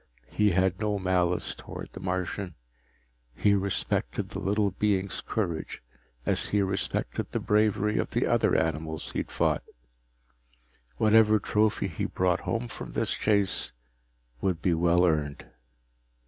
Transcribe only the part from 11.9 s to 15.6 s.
brought home from this chase would be well earned.